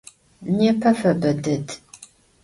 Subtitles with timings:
[0.57, 1.67] Nêpe febe ded.